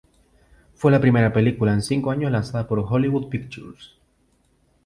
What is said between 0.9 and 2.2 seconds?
la primera película en cinco